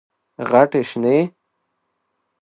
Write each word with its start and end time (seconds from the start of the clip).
غټي 0.49 0.81
شنې، 0.89 1.17